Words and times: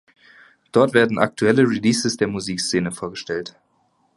Dort 0.71 0.95
werden 0.95 1.19
aktuelle 1.19 1.61
Releases 1.61 2.17
der 2.17 2.27
Musikszene 2.27 2.91
vorgestellt. 2.91 3.55